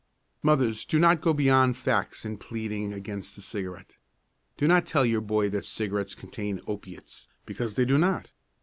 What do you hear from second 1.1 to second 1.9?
go beyond